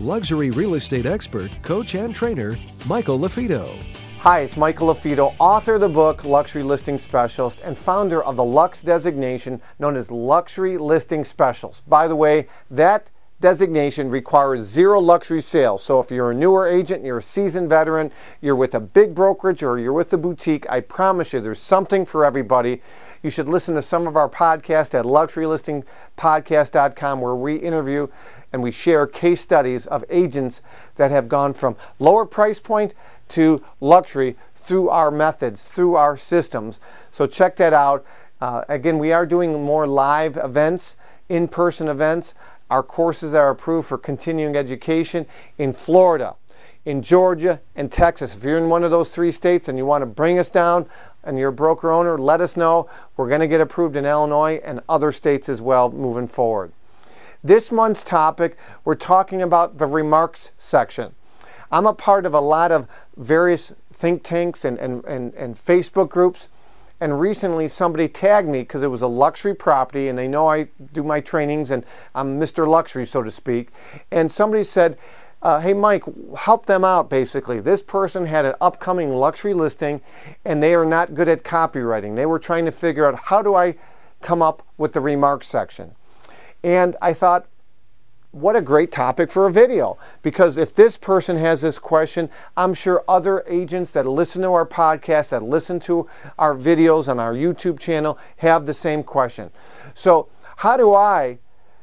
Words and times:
luxury 0.00 0.50
real 0.50 0.74
estate 0.74 1.06
expert, 1.06 1.50
coach, 1.62 1.94
and 1.94 2.14
trainer, 2.14 2.58
Michael 2.86 3.18
LaFido. 3.18 3.82
Hi, 4.20 4.40
it's 4.40 4.56
Michael 4.56 4.94
LaFido, 4.94 5.34
author 5.38 5.74
of 5.74 5.82
the 5.82 5.88
book 5.88 6.24
Luxury 6.24 6.62
Listing 6.62 6.98
Specialist 6.98 7.60
and 7.62 7.78
founder 7.78 8.24
of 8.24 8.36
the 8.36 8.44
Lux 8.44 8.80
designation 8.82 9.60
known 9.78 9.96
as 9.96 10.10
Luxury 10.10 10.78
Listing 10.78 11.24
Specials. 11.24 11.82
By 11.86 12.08
the 12.08 12.16
way, 12.16 12.48
that 12.70 13.10
designation 13.40 14.08
requires 14.08 14.66
zero 14.66 14.98
luxury 14.98 15.42
sales. 15.42 15.82
So 15.82 16.00
if 16.00 16.10
you're 16.10 16.30
a 16.30 16.34
newer 16.34 16.66
agent, 16.66 17.04
you're 17.04 17.18
a 17.18 17.22
seasoned 17.22 17.68
veteran, 17.68 18.10
you're 18.40 18.56
with 18.56 18.74
a 18.74 18.80
big 18.80 19.14
brokerage, 19.14 19.62
or 19.62 19.78
you're 19.78 19.92
with 19.92 20.10
a 20.14 20.16
boutique, 20.16 20.64
I 20.70 20.80
promise 20.80 21.34
you 21.34 21.40
there's 21.40 21.60
something 21.60 22.06
for 22.06 22.24
everybody. 22.24 22.80
You 23.22 23.28
should 23.28 23.48
listen 23.48 23.74
to 23.74 23.82
some 23.82 24.06
of 24.06 24.16
our 24.16 24.30
podcasts 24.30 24.94
at 24.94 25.04
luxurylistingpodcast.com 25.04 27.20
where 27.20 27.34
we 27.34 27.56
interview 27.56 28.08
and 28.54 28.62
we 28.62 28.70
share 28.70 29.04
case 29.04 29.40
studies 29.40 29.84
of 29.88 30.04
agents 30.08 30.62
that 30.94 31.10
have 31.10 31.28
gone 31.28 31.52
from 31.52 31.74
lower 31.98 32.24
price 32.24 32.60
point 32.60 32.94
to 33.26 33.60
luxury 33.80 34.36
through 34.54 34.88
our 34.90 35.10
methods, 35.10 35.64
through 35.64 35.96
our 35.96 36.16
systems. 36.16 36.78
So 37.10 37.26
check 37.26 37.56
that 37.56 37.72
out. 37.72 38.06
Uh, 38.40 38.62
again, 38.68 39.00
we 39.00 39.12
are 39.12 39.26
doing 39.26 39.60
more 39.60 39.88
live 39.88 40.36
events, 40.36 40.94
in 41.28 41.48
person 41.48 41.88
events. 41.88 42.34
Our 42.70 42.84
courses 42.84 43.34
are 43.34 43.50
approved 43.50 43.88
for 43.88 43.98
continuing 43.98 44.54
education 44.54 45.26
in 45.58 45.72
Florida, 45.72 46.36
in 46.84 47.02
Georgia, 47.02 47.60
and 47.74 47.90
Texas. 47.90 48.36
If 48.36 48.44
you're 48.44 48.58
in 48.58 48.68
one 48.68 48.84
of 48.84 48.92
those 48.92 49.12
three 49.12 49.32
states 49.32 49.66
and 49.66 49.76
you 49.76 49.84
want 49.84 50.02
to 50.02 50.06
bring 50.06 50.38
us 50.38 50.48
down 50.48 50.86
and 51.24 51.36
you're 51.36 51.48
a 51.48 51.52
broker 51.52 51.90
owner, 51.90 52.18
let 52.18 52.40
us 52.40 52.56
know. 52.56 52.88
We're 53.16 53.28
going 53.28 53.40
to 53.40 53.48
get 53.48 53.60
approved 53.60 53.96
in 53.96 54.06
Illinois 54.06 54.60
and 54.64 54.80
other 54.88 55.10
states 55.10 55.48
as 55.48 55.60
well 55.60 55.90
moving 55.90 56.28
forward. 56.28 56.70
This 57.44 57.70
month's 57.70 58.02
topic, 58.02 58.56
we're 58.86 58.94
talking 58.94 59.42
about 59.42 59.76
the 59.76 59.84
remarks 59.84 60.52
section. 60.56 61.14
I'm 61.70 61.84
a 61.84 61.92
part 61.92 62.24
of 62.24 62.32
a 62.32 62.40
lot 62.40 62.72
of 62.72 62.88
various 63.18 63.74
think 63.92 64.22
tanks 64.22 64.64
and, 64.64 64.78
and, 64.78 65.04
and, 65.04 65.34
and 65.34 65.54
Facebook 65.54 66.08
groups. 66.08 66.48
And 67.02 67.20
recently, 67.20 67.68
somebody 67.68 68.08
tagged 68.08 68.48
me 68.48 68.60
because 68.60 68.80
it 68.80 68.86
was 68.86 69.02
a 69.02 69.06
luxury 69.06 69.54
property, 69.54 70.08
and 70.08 70.16
they 70.16 70.26
know 70.26 70.48
I 70.48 70.68
do 70.94 71.02
my 71.02 71.20
trainings 71.20 71.70
and 71.70 71.84
I'm 72.14 72.40
Mr. 72.40 72.66
Luxury, 72.66 73.04
so 73.04 73.22
to 73.22 73.30
speak. 73.30 73.68
And 74.10 74.32
somebody 74.32 74.64
said, 74.64 74.96
uh, 75.42 75.60
Hey, 75.60 75.74
Mike, 75.74 76.04
help 76.38 76.64
them 76.64 76.82
out 76.82 77.10
basically. 77.10 77.60
This 77.60 77.82
person 77.82 78.24
had 78.24 78.46
an 78.46 78.54
upcoming 78.62 79.12
luxury 79.12 79.52
listing, 79.52 80.00
and 80.46 80.62
they 80.62 80.74
are 80.74 80.86
not 80.86 81.14
good 81.14 81.28
at 81.28 81.44
copywriting. 81.44 82.16
They 82.16 82.24
were 82.24 82.38
trying 82.38 82.64
to 82.64 82.72
figure 82.72 83.04
out 83.04 83.18
how 83.24 83.42
do 83.42 83.54
I 83.54 83.74
come 84.22 84.40
up 84.40 84.62
with 84.78 84.94
the 84.94 85.00
remarks 85.00 85.46
section. 85.46 85.94
And 86.64 86.96
I 87.02 87.12
thought, 87.12 87.46
what 88.32 88.56
a 88.56 88.62
great 88.62 88.90
topic 88.90 89.30
for 89.30 89.46
a 89.46 89.52
video. 89.52 89.98
Because 90.22 90.56
if 90.56 90.74
this 90.74 90.96
person 90.96 91.36
has 91.36 91.60
this 91.60 91.78
question, 91.78 92.30
I'm 92.56 92.74
sure 92.74 93.04
other 93.06 93.44
agents 93.46 93.92
that 93.92 94.06
listen 94.06 94.42
to 94.42 94.48
our 94.48 94.66
podcast, 94.66 95.28
that 95.28 95.42
listen 95.42 95.78
to 95.80 96.08
our 96.38 96.54
videos 96.56 97.06
on 97.06 97.20
our 97.20 97.34
YouTube 97.34 97.78
channel, 97.78 98.18
have 98.38 98.66
the 98.66 98.74
same 98.74 99.04
question. 99.04 99.50
So, 99.92 100.28
how 100.56 100.76
do 100.76 100.94
I 100.94 101.38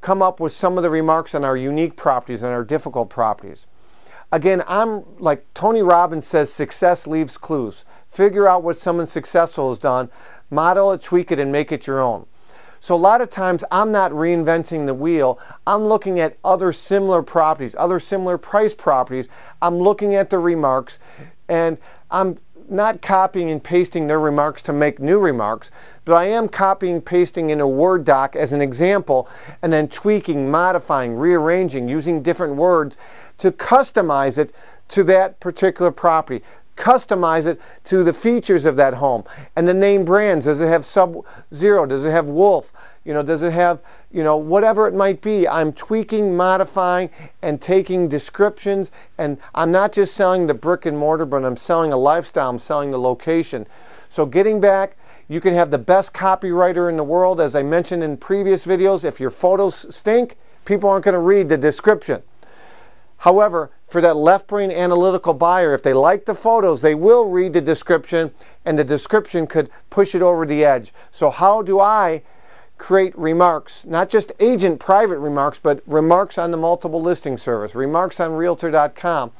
come 0.00 0.20
up 0.20 0.40
with 0.40 0.52
some 0.52 0.76
of 0.76 0.82
the 0.82 0.90
remarks 0.90 1.34
on 1.34 1.44
our 1.44 1.56
unique 1.56 1.96
properties 1.96 2.42
and 2.42 2.52
our 2.52 2.64
difficult 2.64 3.08
properties? 3.08 3.66
Again, 4.32 4.64
I'm 4.66 5.04
like 5.18 5.46
Tony 5.54 5.82
Robbins 5.82 6.26
says 6.26 6.52
success 6.52 7.06
leaves 7.06 7.38
clues. 7.38 7.84
Figure 8.08 8.48
out 8.48 8.64
what 8.64 8.78
someone 8.78 9.06
successful 9.06 9.68
has 9.68 9.78
done, 9.78 10.10
model 10.50 10.92
it, 10.92 11.00
tweak 11.00 11.30
it, 11.30 11.38
and 11.38 11.52
make 11.52 11.70
it 11.70 11.86
your 11.86 12.00
own. 12.00 12.26
So 12.84 12.94
a 12.94 12.96
lot 12.96 13.22
of 13.22 13.30
times 13.30 13.64
I'm 13.70 13.92
not 13.92 14.12
reinventing 14.12 14.84
the 14.84 14.92
wheel. 14.92 15.38
I'm 15.66 15.84
looking 15.84 16.20
at 16.20 16.36
other 16.44 16.70
similar 16.70 17.22
properties, 17.22 17.74
other 17.78 17.98
similar 17.98 18.36
price 18.36 18.74
properties. 18.74 19.26
I'm 19.62 19.78
looking 19.78 20.16
at 20.16 20.28
the 20.28 20.38
remarks 20.38 20.98
and 21.48 21.78
I'm 22.10 22.38
not 22.68 23.00
copying 23.00 23.50
and 23.50 23.64
pasting 23.64 24.06
their 24.06 24.20
remarks 24.20 24.60
to 24.64 24.74
make 24.74 25.00
new 25.00 25.18
remarks, 25.18 25.70
but 26.04 26.12
I 26.12 26.26
am 26.26 26.46
copying 26.46 27.00
pasting 27.00 27.48
in 27.48 27.62
a 27.62 27.66
Word 27.66 28.04
doc 28.04 28.36
as 28.36 28.52
an 28.52 28.60
example 28.60 29.30
and 29.62 29.72
then 29.72 29.88
tweaking, 29.88 30.50
modifying, 30.50 31.16
rearranging, 31.16 31.88
using 31.88 32.22
different 32.22 32.56
words 32.56 32.98
to 33.38 33.50
customize 33.50 34.36
it 34.36 34.54
to 34.88 35.02
that 35.04 35.40
particular 35.40 35.90
property 35.90 36.42
customize 36.76 37.46
it 37.46 37.60
to 37.84 38.04
the 38.04 38.12
features 38.12 38.64
of 38.64 38.76
that 38.76 38.94
home. 38.94 39.24
And 39.56 39.66
the 39.66 39.74
name 39.74 40.04
brands 40.04 40.46
does 40.46 40.60
it 40.60 40.68
have 40.68 40.84
sub 40.84 41.24
zero? 41.52 41.86
Does 41.86 42.04
it 42.04 42.10
have 42.10 42.28
wolf? 42.28 42.72
You 43.04 43.12
know 43.12 43.22
does 43.22 43.42
it 43.42 43.52
have 43.52 43.80
you 44.10 44.24
know 44.24 44.38
whatever 44.38 44.88
it 44.88 44.94
might 44.94 45.20
be 45.20 45.46
i'm 45.46 45.74
tweaking 45.74 46.34
modifying 46.34 47.10
and 47.42 47.60
taking 47.60 48.08
descriptions. 48.08 48.90
And 49.18 49.36
i'm 49.54 49.70
not 49.70 49.92
just 49.92 50.14
selling 50.14 50.46
the 50.46 50.54
brick 50.54 50.86
and 50.86 50.96
mortar 50.96 51.26
but 51.26 51.44
i'm 51.44 51.56
selling 51.56 51.92
a 51.92 51.96
lifestyle 51.96 52.48
i'm 52.48 52.58
selling 52.58 52.90
the 52.90 52.98
location. 52.98 53.66
So 54.08 54.24
getting 54.24 54.60
back 54.60 54.96
you 55.28 55.40
can 55.40 55.54
have 55.54 55.70
the 55.70 55.78
best 55.78 56.12
copywriter 56.12 56.88
in 56.88 56.96
the 56.96 57.04
world. 57.04 57.40
As 57.40 57.54
i 57.54 57.62
mentioned 57.62 58.02
in 58.02 58.16
previous 58.16 58.64
videos 58.64 59.04
if 59.04 59.20
your 59.20 59.30
photos 59.30 59.94
stink 59.94 60.36
people 60.64 60.88
aren't 60.88 61.04
going 61.04 61.12
to 61.12 61.20
read 61.20 61.50
the 61.50 61.58
description 61.58 62.22
However, 63.24 63.70
for 63.88 64.02
that 64.02 64.18
left 64.18 64.48
brain 64.48 64.70
analytical 64.70 65.32
buyer, 65.32 65.72
if 65.72 65.82
they 65.82 65.94
like 65.94 66.26
the 66.26 66.34
photos, 66.34 66.82
they 66.82 66.94
will 66.94 67.30
read 67.30 67.54
the 67.54 67.60
description, 67.62 68.30
and 68.66 68.78
the 68.78 68.84
description 68.84 69.46
could 69.46 69.70
push 69.88 70.14
it 70.14 70.20
over 70.20 70.44
the 70.44 70.62
edge. 70.62 70.92
So, 71.10 71.30
how 71.30 71.62
do 71.62 71.80
I 71.80 72.20
create 72.76 73.16
remarks, 73.18 73.86
not 73.86 74.10
just 74.10 74.30
agent 74.40 74.78
private 74.78 75.18
remarks, 75.20 75.58
but 75.58 75.82
remarks 75.86 76.36
on 76.36 76.50
the 76.50 76.58
multiple 76.58 77.00
listing 77.00 77.38
service, 77.38 77.74
remarks 77.74 78.20
on 78.20 78.34
realtor.com? 78.34 79.32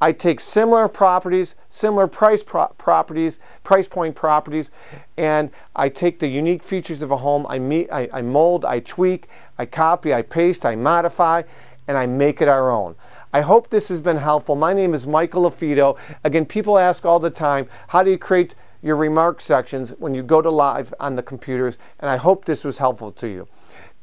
I 0.00 0.12
take 0.12 0.38
similar 0.38 0.86
properties, 0.86 1.56
similar 1.68 2.06
price 2.06 2.44
pro- 2.44 2.68
properties, 2.78 3.40
price 3.64 3.88
point 3.88 4.14
properties, 4.14 4.70
and 5.16 5.50
I 5.74 5.88
take 5.88 6.20
the 6.20 6.28
unique 6.28 6.62
features 6.62 7.02
of 7.02 7.10
a 7.10 7.16
home. 7.16 7.48
I, 7.48 7.58
meet, 7.58 7.90
I, 7.90 8.08
I 8.12 8.22
mold, 8.22 8.64
I 8.64 8.78
tweak, 8.78 9.26
I 9.58 9.66
copy, 9.66 10.14
I 10.14 10.22
paste, 10.22 10.64
I 10.64 10.76
modify, 10.76 11.42
and 11.88 11.98
I 11.98 12.06
make 12.06 12.40
it 12.40 12.46
our 12.46 12.70
own. 12.70 12.94
I 13.34 13.40
hope 13.40 13.68
this 13.68 13.88
has 13.88 14.00
been 14.00 14.18
helpful. 14.18 14.54
My 14.54 14.72
name 14.72 14.94
is 14.94 15.08
Michael 15.08 15.50
LaFido. 15.50 15.98
Again, 16.22 16.46
people 16.46 16.78
ask 16.78 17.04
all 17.04 17.18
the 17.18 17.30
time, 17.30 17.68
how 17.88 18.04
do 18.04 18.12
you 18.12 18.16
create 18.16 18.54
your 18.80 18.94
remark 18.94 19.40
sections 19.40 19.90
when 19.98 20.14
you 20.14 20.22
go 20.22 20.40
to 20.40 20.48
live 20.48 20.94
on 21.00 21.16
the 21.16 21.22
computers? 21.22 21.76
And 21.98 22.08
I 22.08 22.16
hope 22.16 22.44
this 22.44 22.62
was 22.62 22.78
helpful 22.78 23.10
to 23.10 23.26
you. 23.26 23.48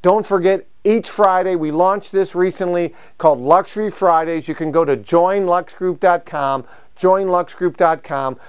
Don't 0.01 0.25
forget, 0.25 0.67
each 0.83 1.09
Friday, 1.09 1.55
we 1.55 1.71
launched 1.71 2.11
this 2.11 2.35
recently 2.35 2.93
called 3.17 3.39
Luxury 3.39 3.89
Fridays. 3.89 4.49
You 4.49 4.55
can 4.55 4.69
go 4.69 4.83
to 4.83 4.97
joinluxgroup.com, 4.97 6.65
joinluxgroup.com. 6.99 8.39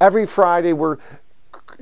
Every 0.00 0.26
Friday, 0.26 0.72
we're 0.72 0.96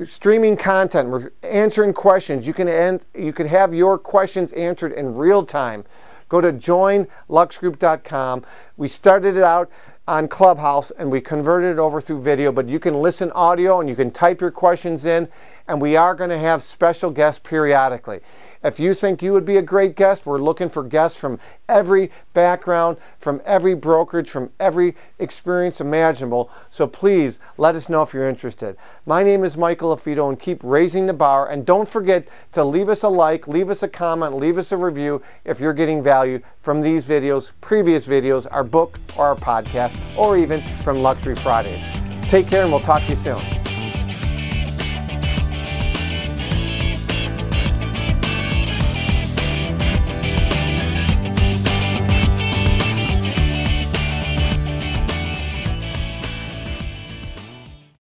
streaming 0.05 0.59
content, 0.59 1.09
we're 1.09 1.33
answering 1.45 1.95
questions. 1.95 2.47
You 2.47 2.53
can, 2.53 2.69
end, 2.69 3.07
you 3.15 3.33
can 3.33 3.49
have 3.49 3.73
your 3.73 3.97
questions 3.97 4.53
answered 4.53 4.93
in 4.93 5.15
real 5.15 5.47
time. 5.47 5.83
Go 6.31 6.41
to 6.41 6.53
joinluxgroup.com. 6.53 8.45
We 8.79 8.89
started 8.89 9.37
it 9.37 9.43
out 9.43 9.71
on 10.09 10.29
Clubhouse 10.29 10.91
and 10.93 11.11
we 11.11 11.21
converted 11.21 11.73
it 11.73 11.79
over 11.79 12.01
through 12.01 12.23
video, 12.23 12.51
but 12.51 12.69
you 12.69 12.81
can 12.81 12.95
listen 12.95 13.31
audio 13.33 13.81
and 13.81 13.89
you 13.89 13.97
can 13.97 14.11
type 14.11 14.41
your 14.41 14.51
questions 14.51 15.05
in, 15.05 15.29
and 15.69 15.83
we 15.83 15.97
are 15.97 16.15
going 16.15 16.31
to 16.31 16.39
have 16.39 16.63
special 16.63 17.11
guests 17.11 17.41
periodically. 17.45 18.21
If 18.63 18.79
you 18.79 18.93
think 18.93 19.23
you 19.23 19.33
would 19.33 19.47
be 19.47 19.57
a 19.57 19.63
great 19.63 19.97
guest, 19.97 20.27
we're 20.27 20.39
looking 20.39 20.69
for 20.69 20.83
guests 20.83 21.19
from 21.19 21.41
every 21.67 22.11
background, 22.35 22.99
from 23.19 23.41
every 23.47 23.75
brokerage, 23.75 24.29
from 24.29 24.51
every 24.61 24.95
experience 25.19 25.81
imaginable. 25.81 26.51
So 26.69 26.87
please 26.87 27.39
let 27.57 27.75
us 27.75 27.89
know 27.89 28.03
if 28.03 28.13
you're 28.13 28.29
interested. 28.29 28.77
My 29.07 29.23
name 29.23 29.45
is 29.45 29.57
Michael 29.57 29.97
LaFido, 29.97 30.29
and 30.29 30.39
keep 30.39 30.63
raising 30.63 31.07
the 31.07 31.15
bar. 31.15 31.51
And 31.51 31.65
don't 31.65 31.89
forget 31.89 32.29
to 32.53 32.63
leave 32.63 32.91
us 32.91 33.03
a 33.03 33.09
like, 33.09 33.49
leave 33.49 33.71
us 33.71 33.83
a 33.83 33.89
comment, 33.89 34.37
leave 34.37 34.59
us 34.59 34.73
a 34.73 34.77
review 34.77 35.23
if 35.47 35.59
you're 35.59 35.73
getting 35.73 36.03
value 36.03 36.41
from 36.61 36.83
these 36.83 37.07
videos, 37.07 37.53
previous 37.63 38.05
videos, 38.07 38.47
our 38.51 38.65
book, 38.65 39.01
or 39.17 39.29
our 39.29 39.37
podcast, 39.37 39.97
or 40.19 40.37
even 40.37 40.63
from 40.83 41.01
Luxury 41.01 41.35
Fridays. 41.35 41.83
Take 42.29 42.47
care, 42.49 42.63
and 42.63 42.71
we'll 42.71 42.81
talk 42.81 43.03
to 43.05 43.09
you 43.09 43.17
soon. 43.17 43.60